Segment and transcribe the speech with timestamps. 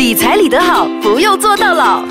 [0.00, 2.02] 理财理得好，不用做到老。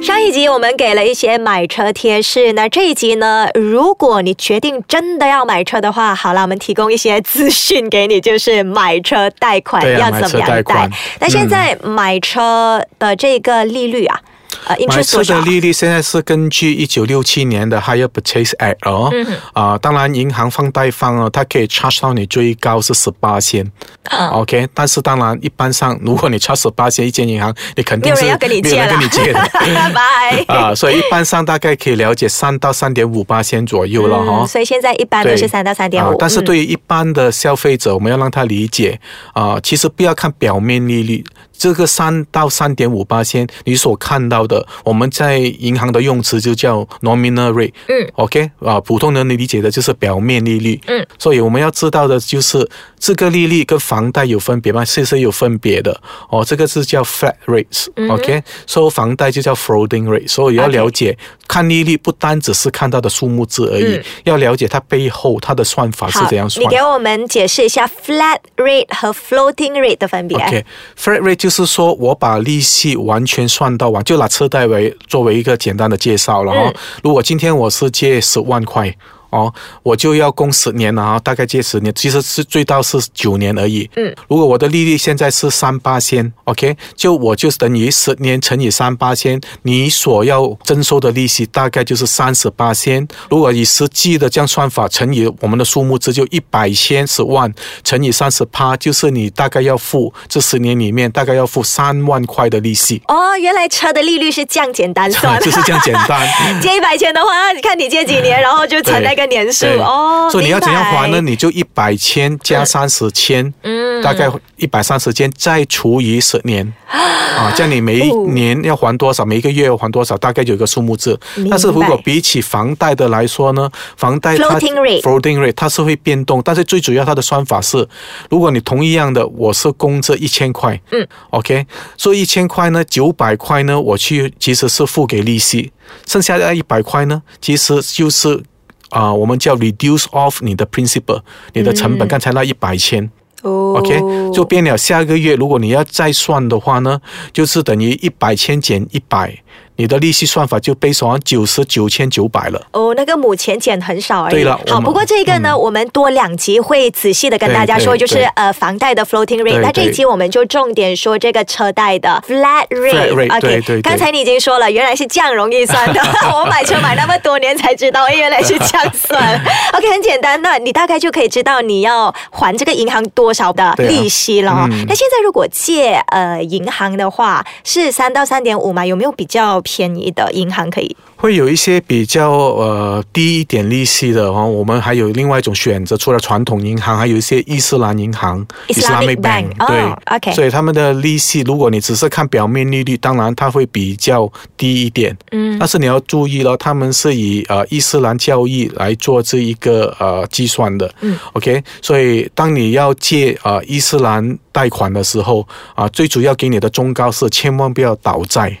[0.00, 10.88] 上一集我们给了一些买车贴士，那这一集呢，如果你决定真的要买车的话，好了，我们提供一些资讯给你，就是买车贷款啊要怎么样贷。
[11.18, 14.20] 那现在买车的这个利率啊，
[14.64, 15.40] 呃买车的？
[15.42, 19.12] 利率现在是根据一九六七年的 Higher Purchase Act 哦，
[19.52, 23.70] 啊、当然银行放贷方哦，它可以 charge 到你最高是十八千、
[24.10, 24.28] 嗯。
[24.30, 29.40] O k 但是当然一般上，如果你 charge 十八千，一间银行你肯定是没有人要跟你借的。
[29.94, 30.44] 拜。
[30.54, 36.44] 啊，所以一般上大概可以了解三到三点五八千左右了哈、嗯，所以现在一般都是三到三点五，啊但是嗯。
[36.44, 38.98] 对于一般的消费者，我们要让他理解
[39.32, 41.24] 啊、其实不要看表面利率，
[41.58, 47.72] 这个三到三点五八千，你所看到的，我们在银行的用词就叫 nominal rate。
[47.88, 50.80] 嗯，OK 啊，普通人你理解的就是表面利率。
[50.86, 54.84] 嗯，所以我们要知道的就是这个利率跟房贷有分别吗？
[54.84, 55.98] 是是有分别的
[56.30, 61.16] 哦，这个是叫 flat rates、OK，所以房贷就叫 floating rate，所以要了解
[61.48, 66.68] 看利率不单只是看到的数目字而已，嗯要了解它背后它的算法是怎样，算你。
[66.68, 70.36] 给我们解释一下 flat rate 和 floating rate 的分别。
[70.36, 78.92] OK，flat rate 就是说我把利息完全算到完，就拿车贷为作为一个简单的介绍了哈、嗯如果今天我是借十万块。
[79.30, 83.88] 哦，我就要供十年了啊，大概借十年，其实是最到是九年而已。
[83.96, 93.06] 嗯，如果我的利率现在是三八千，OK，就我就等于十年乘以三八千，你所要征收的利息大概就是三十八千。
[93.28, 97.52] 如果以实际的这样算法乘以我们的数目字，就一百千十万
[97.82, 103.02] 乘以三十八，就是你大概要付这十年里面大概要付三万块的利息。
[103.08, 106.28] 哦，原来车的利率是这样简单算， 就是这样简单。
[106.62, 110.28] 借一百千的话，你看你借几年， 然后就乘那个年数哦。
[110.30, 111.20] 所以你要怎样还呢？
[111.20, 116.72] 你就一百千加三十千，嗯大概一百三十千，再除以十年。
[116.88, 121.50] 啊，这样你每一哦年要还多少，每一个月要还多少，大概有一个数目字明。
[121.50, 127.86] 但是如果比起房贷的来说呢，房贷它 Floating rate floating rate 它是会变动，但是最主要它的算法是，
[128.30, 131.66] 如果你同一样的，我是工资一千块，嗯，OK，
[131.98, 135.72] 所以一千块呢，九百块呢，我去其实是付给利息，
[136.06, 138.42] 剩下的一百块呢，其实就是
[138.90, 141.20] 啊、我们叫 reduce off 你的 principal，
[141.52, 143.10] 你的成本，刚才那一百千。
[143.42, 144.00] OK，
[144.32, 144.76] 就变了。
[144.76, 147.00] 下个月如果你要再算的话呢，
[147.32, 149.38] 就是等于一百千减一百，
[149.76, 152.60] 你的利息算法就被算成九十九千九百了。
[152.72, 154.30] 哦，那个母钱减很少而已。
[154.30, 159.60] 好，对了好不过这个呢，我们多两集会仔细的跟大家说，就是呃房贷的 floating rate。
[159.60, 163.12] 那这一对集我们就重点说这个车贷的 flat rate。
[163.14, 166.00] rate，OK，对对对刚才你已经说了，原来是这样容易算的。
[166.32, 169.40] 我买车买那么多年才知道，哎，原来是这样算。
[169.74, 174.68] OK，很简单，那你大概就可以知道你要还这个银行多少的利息了哦。
[174.70, 178.84] 嗯那现在如果借呃银行的话，是三到三点五嘛？
[178.86, 180.96] 有没有比较便宜的银行可以？
[181.16, 190.32] 会有一些比较呃低一点利息的哦，我们还有另外一种选择，除了传统银行，还有一些伊斯兰银行 Islamic Bank，对、哦，OK。
[190.34, 195.58] 所以他们的利息，如果你只是看表面利率，当然它会比较低一点，嗯。
[195.58, 208.54] 但是你要注意了，他们是以呃伊斯兰教义来做这一个呃计算的，嗯，OK，所以当你要借呃伊斯兰贷款的时候啊、最主要给你的忠告是千万不要倒债。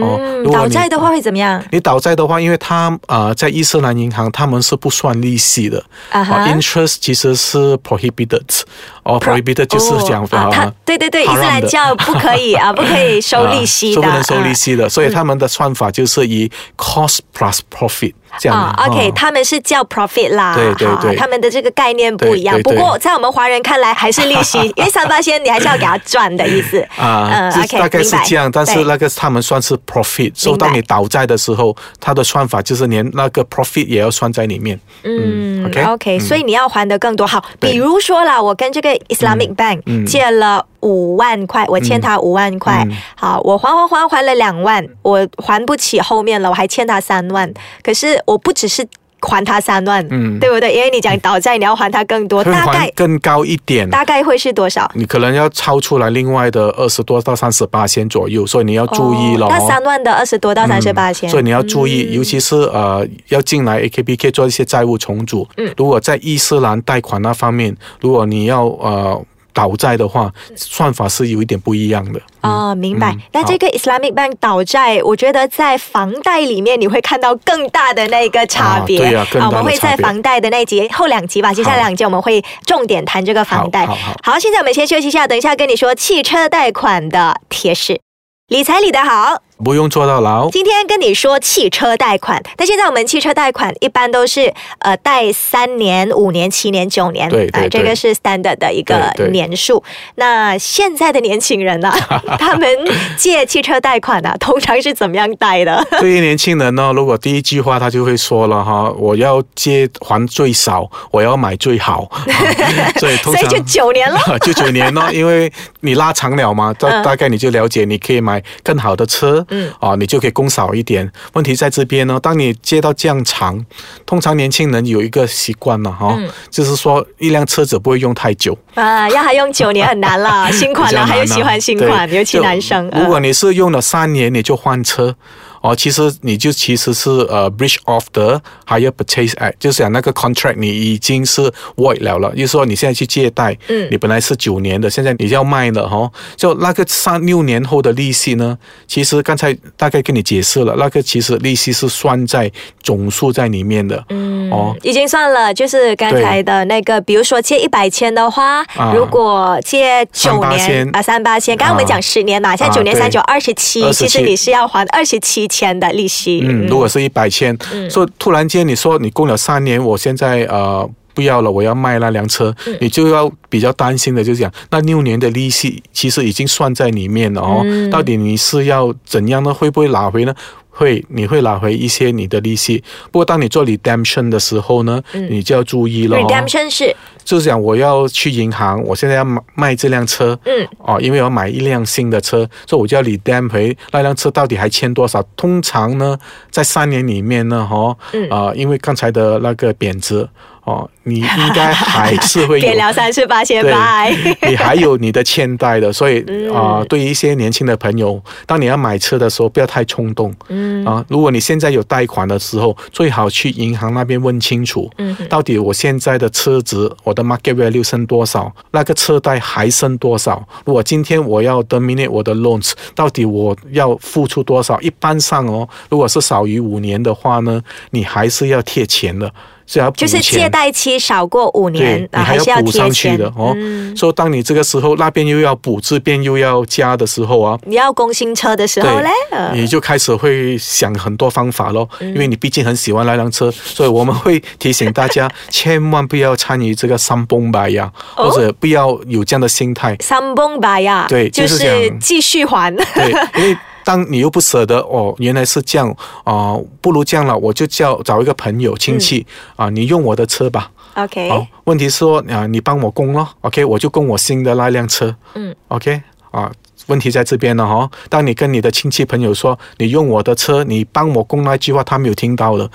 [0.00, 0.18] 哦
[0.52, 1.62] 倒债的话会怎么样？
[1.70, 8.62] 你倒债的话，因为他呃在伊斯兰银行他们是不算利息的，啊 interest 其实是 prohibited，
[9.02, 14.54] 哦 prohibited 就是讲哦啊，他啊对对对，伊斯兰教不可以 啊，不可以收利息的，啊是不能收利啊。
[14.54, 18.64] 息的，所以他们的算法就是以 cost plus profit 这样的。
[18.64, 22.60] 啊，OK，哦他们是叫 profit 啦，对对对他们的这个概念不一样。
[22.62, 26.80] 不过在我们华人看来还是利息，因为三八仙你还是要给他赚的意思。
[26.96, 34.78] 啊，嗯，OK，大概是这样，但是那个他们算是 profit，所以当你倒债的时候，他的算法就是连那个 profit 也要算在里面。
[35.04, 37.26] 嗯 OK，OK，所以你要还的更多。
[37.26, 42.84] 好，比如说啦，我跟这个 Islamic Bank 嗯借了五万块，我欠他五万块。
[42.88, 47.52] 嗯，好，我还还还还了两万，我还不起后面了，我还欠他三万，
[47.82, 48.86] 可是我不只是
[49.20, 50.40] 还他三万，嗯。
[50.40, 50.74] 对不对？
[50.74, 53.88] 因为你讲倒债，你要还他更多，大概更高一点。
[53.88, 54.90] 大概会是多少？
[54.96, 65.46] 你可能要超出来另外的二十多到三十八千左右，所以你要注意了、哦那三万的二十多到三十八千，嗯所以你要注意，尤其是呃要进来 AKBK 做一些债务重组。
[65.56, 65.72] 嗯。
[65.76, 72.20] 如果在伊斯兰贷款那方面，如果你要呃倒债的话，算法是有一点不一样的。
[72.40, 73.20] 哦，明白嗯。
[73.32, 78.98] 那这个 Islamic Bank 倒债，我觉得在房贷里面你会看到更大的那个差别。
[78.98, 83.86] 啊对啊更大的我们会在房贷的那集后两集吧，接下来两集我们会重点谈这个房贷。
[83.86, 88.00] 好好好现在我们先休息一下，等一下跟你说汽车贷款的贴士。
[88.48, 90.50] 理财理得好，不用坐到牢。
[90.50, 99.82] 今天跟你说汽车贷款，但现在我们汽车贷款一般都是呃贷三年、五年、七年、九年，呃对对对这个是 standard 的一个年数。
[100.16, 101.92] 那现在的年轻人呢、
[102.38, 102.68] 他们
[103.16, 105.84] 借汽车贷款啊，通常是怎么样贷的？
[106.00, 112.10] 对于年轻人呢，如果第一句话他就会说了哈，我要借还最少，我要买最好，
[112.98, 114.18] 所以通常所以就九年了。
[114.40, 115.50] 就九年咯，因为
[115.80, 121.08] 你拉长了嘛，大嗯大概你就了解，你可以买更好的车，嗯，啊，你就可以供少一点。
[121.34, 123.64] 问题在这边呢，当你接到这样长，
[124.04, 132.90] 通常年轻人有一个习惯了哈，嗯就是说一辆车子不会用太久，啊，要他用九年很难了， 新款了，比较难啊还有喜欢新款，尤其男生。
[132.94, 135.14] 如果嗯你是用了三年，你就换车。
[135.62, 141.40] 哦，其实你就其实是呃 breach of the higher purchase act，就是讲那个 contract 你已经是
[141.76, 143.88] void 了了，就是说你现在去借贷，嗯。
[143.90, 152.50] 你本来是九年的，现在你要卖了哈、哦，就那个三六年后的利息呢，其实刚才大概跟你解释了，那个其实利息是算在
[152.82, 158.92] 总数在里面的，嗯，哦，已经算了，就是刚才的那个，比如说借一百千的话，啊。
[158.94, 166.40] 如果借九年38,000啊三八千，刚刚我们讲十年嘛，现在九年啊三九二十七，27其实你是要还二十七千的利息。
[166.42, 167.56] 嗯，如果是一百千，
[167.90, 179.52] 所以突然间你说你供了三年，我现在呃不要了，我要卖那辆车，你就要比较担心的，就是讲那六年的利息其实已经算在里面了哦，到底你是要怎样呢？
[179.52, 180.34] 会不会拿回呢？
[180.74, 182.82] 会，你会拿回一些你的利息。
[183.10, 186.20] 不过当你做 redemption 的时候呢，你就要注意了、哦。
[186.20, 195.22] Redemption 是就是讲我要去银行，我现在要卖卖这辆车，嗯，哦，因为我要买一辆新的车，所以我就要 redeem 回那辆车到底还欠多少？
[195.36, 196.18] 通常呢，
[196.50, 200.28] 在三年里面呢，哈、嗯哦，啊、因为刚才的那个贬值，
[200.64, 204.14] 哦，你应该还是会有 给了三次八千对拜。
[204.48, 206.20] 你还有你的欠贷的，所以
[206.52, 210.32] 啊、嗯对于一些年轻的朋友，当你要买车的时候，不要太冲动。
[210.48, 220.46] 嗯啊，如果你现在有贷款的时候，最好去银行那边问清楚，嗯，到底我现在的车值，我的 market value 剩多少，那个车贷还剩多少？
[220.64, 224.80] 如果今天我要 terminate 我的 loans，到底我要付出多少？
[224.80, 227.60] 一般上哦，如果是少于五年的话呢，
[227.90, 229.32] 你还是要贴钱的，
[229.66, 233.52] 是要补就是借贷期少过五年你还是要补上去的哦。
[233.56, 241.88] 嗯所以当你这个时候那边又要补，这边又要加的时候啊，你要供新车的时候嘞，呃你就开始会想很多方法咯。
[242.00, 249.96] 嗯因为你毕竟很喜欢那辆车，所以我们会提醒大家，千万不要参与这个三崩白呀，哦或者不要有这样的心态。
[250.00, 252.74] 三崩吧呀，对就就是继续还。
[252.74, 255.94] 对，因为当你又不舍得哦，原来是这样
[256.24, 259.66] 啊、不如这样了，我就叫找一个朋友亲戚嗯。
[259.66, 260.70] 啊、你用我的车吧。
[260.94, 266.52] OK，好，问题是说啊，你帮我供咯，OK，我就供我新的那辆车，嗯，OK，啊，
[266.86, 267.88] 问题在这边了哈。
[268.08, 272.68] 当你跟你的亲戚朋友说你用我的车，你帮我供那句话，他没有听到的，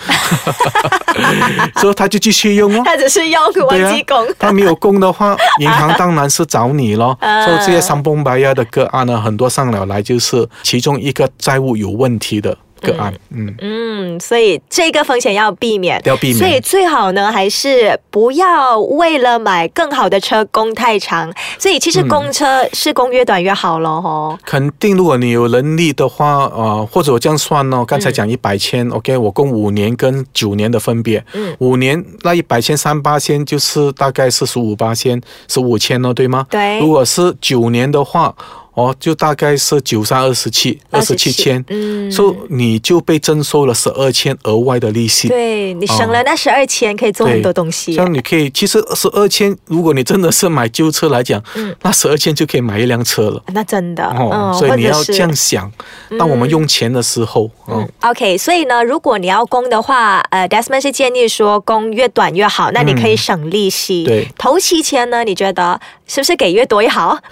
[1.81, 2.81] 所以他就继续用哦。
[2.85, 4.27] 他只是用对啊忘记供。
[4.39, 7.17] 他没有供的话， 银行当然是找你咯。
[7.21, 21.31] 啊所以这些三崩白牙的个案呢，很多上了来就是其中一个债务有问题的个案，嗯嗯，所以这个风险要避免，要避免所以最好呢，还是不要为了买更好的车供太长。
[21.57, 24.01] 所以其实公车是供越短越好咯。
[24.01, 24.37] 吼。
[24.45, 36.45] 肯定，如果你有能力的话，呃，或者我这样算哦，刚才讲一百千、o k 我供五年跟九年的分别，嗯五年那一百千三八千就是大概是十五八千，十五千哦，对吗？
[36.49, 38.33] 对如果是九年的话，
[38.77, 45.27] 哦，就大概是九三二十七，二十七千，嗯所以你就被征收了十二千额外的利息。
[45.29, 47.95] 对你省了那十二千，可以做很多东西。
[47.95, 51.41] 这样你可以，其实十二千，如果你真的是买旧车来讲，
[51.81, 53.41] 那十二千就可以买一辆车了。
[53.47, 55.71] 那真的，哦，嗯，所以你要这样想，
[56.19, 64.03] 当我们用钱的时候，嗯，OK，所以呢，如果你要供的话，呃，Desmond 是建议说供越短越好，那你可以省利息。
[64.03, 67.17] 对头七千呢，你觉得是不是给越多越好？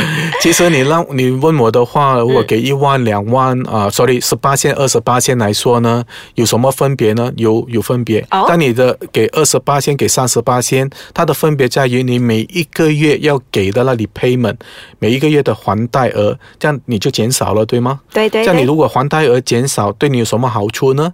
[0.41, 6.03] 其实你让你问我的话，如果给一万、两万啊、s o r r y 十八千、二十八千来说呢，
[6.35, 7.31] 有什么分别呢？
[7.37, 8.19] 有有分别。
[8.31, 14.55] 哦但你的给二十八千、给三十八千，它的分别在于你每一个月要给的那里 payment，
[14.99, 17.99] 每一个月的还贷额，这样你就减少了，对吗？
[18.11, 21.13] 对对对这样你如果还贷额减少，对你有什么好处呢？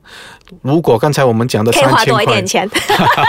[0.61, 2.69] 如果刚才我们讲的可以花三千块多一点，钱。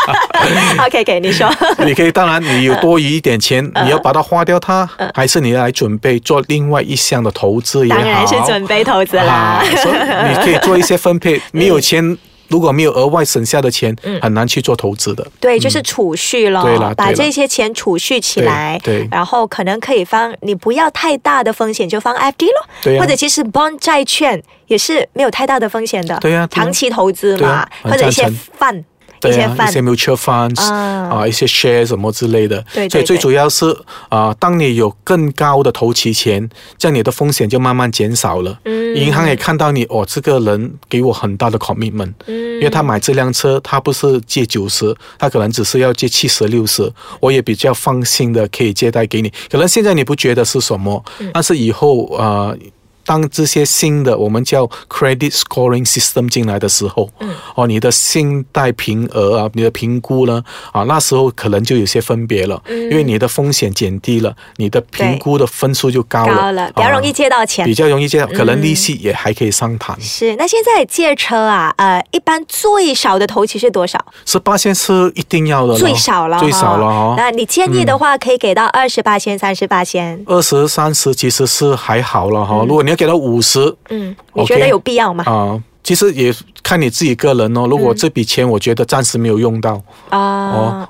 [0.87, 1.51] OK，给你说。
[1.85, 8.01] 你可以，当然你有多余一点钱， 你要把它花掉它，还是你来准备做另外一项的投资也好。
[8.01, 9.65] 当然是准备投资啦啊，。
[9.83, 9.97] 所以
[10.29, 11.41] 你可以做一些分配。
[11.53, 12.17] 你有钱，
[12.49, 15.27] 如果没有额外省下的钱，很难去做投资的。
[15.39, 16.65] 对，就是储蓄咯，
[16.97, 19.09] 把这些钱储蓄起来，对对。
[19.11, 23.01] 然后可能可以放，你不要太大的风险就放 FD 咯，对呀。
[23.01, 28.83] 或者其实 bond 债券也是没有太大的风险的，对呀长期投资嘛或者一些赞成饭，一
[29.21, 32.65] 对啊，一些 mutual funds 啊啊，一些 share 什么之类的。
[32.75, 33.77] 对对所以最主要是
[34.09, 38.59] 啊，当你有更高的投期钱，这样你的风险就慢慢减少了。
[38.65, 49.33] 嗯银行也看到你哦，这个人给我很大的 commitment，嗯因为他买这辆车，他不是借九十，他可能只是要借七十六十，我也比较放心的可以借贷给你。
[49.51, 52.57] 可能现在你不觉得是什么，嗯但是以后呃。
[53.09, 67.79] 当这些新的我们叫 credit scoring system 进来的时候，嗯哦，你的信贷评额啊，你的评估呢，啊，那时候可能就有些分别了，嗯因为你的风险减低了，你的评估的分数就高了，高了，比较容易啊借到钱比。
[67.79, 69.99] 较容易借到，可能利息也还可以商谈。
[70.01, 74.05] 是，那现在借车啊，呃，一般最少的头期是多少？
[74.27, 77.15] 十八千是一定要的，最少了，最少了哦。
[77.17, 80.21] 那你建议的话，可以给到二十八千、三十八千。
[80.27, 85.23] 二十三十其实是还好了哈、如果你要给了五十嗯，你觉得有必要吗？
[85.25, 87.67] 啊，其实也看你自己个人哦。
[87.71, 90.19] 如果这笔钱我觉得暂时没有用到、啊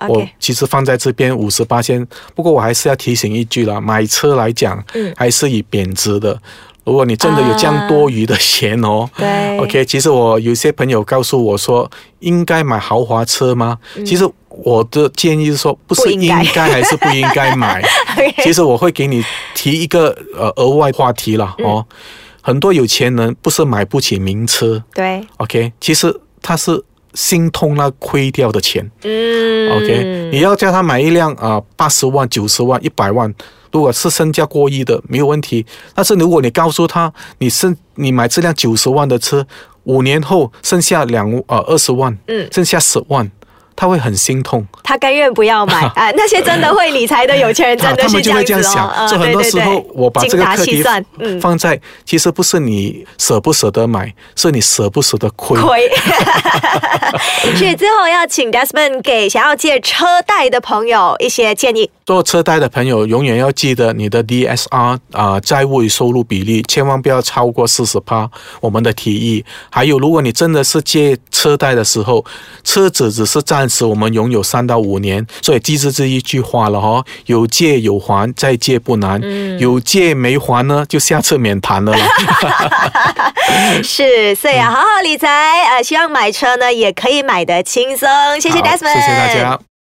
[0.00, 2.04] 哦，我其实放在这边五十八千。
[2.34, 6.40] 不过我还是要提醒一句了，买车来讲，嗯还是以贬值的。
[6.88, 11.88] 如果你真的有这样多余的钱哦，啊对 OK，其实我有些朋友告诉我说，
[12.21, 13.78] 应该买豪华车吗？
[14.07, 17.83] 其实我的建议是说，不是应该该还是不应该买。
[18.42, 19.23] 其实我会给你
[19.54, 21.87] 提一个呃额外话题了嗯哦。
[22.40, 28.90] 很多有钱人不是买不起名车对，，OK，其实他是心痛那亏掉的钱。
[29.02, 33.33] 嗯 OK，你要叫他买一辆啊八十万、九十万、一百万，
[33.72, 35.64] 如果是身价过亿的没有问题。
[35.94, 39.46] 但是如果你告诉他你剩你买这辆九十万的车，
[39.84, 43.30] 五年后剩下两呃二十万，嗯剩下十万，
[43.80, 44.66] 他会很心痛。
[44.82, 46.11] 他甘愿不要买 啊。
[46.16, 55.61] 那些真的会理财的有钱人 真的他他们就是这样子会这样想，哦很多时候我把这个课题细算，嗯，放在，其实不是你舍不舍得买，是你舍不舍得亏。
[55.61, 55.88] 亏。
[57.56, 61.88] 所以最后要请 Desmond 给想要借车贷的朋友一些建议。
[62.04, 68.28] 做车贷的朋友，永远要记得你的 DSR 啊、债务与收入比例千万不要超过四十趴。
[68.61, 72.25] 我们的提议，还有如果你真的是借车贷的时候，
[72.64, 79.21] 车子只是暂时我们拥有三到五年，所以记住这一句话了哈、有借有还，再借不难。
[79.61, 81.97] 有借没还呢，就下次免谈了。
[83.85, 85.28] 是，所以啊，好好理财，
[85.71, 88.09] 呃，希望买车呢也可以买得轻松。
[88.40, 89.77] 谢谢好 Desmond，谢谢大家。